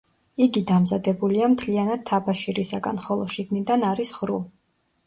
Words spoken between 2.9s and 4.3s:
ხოლო შიგნიდან არის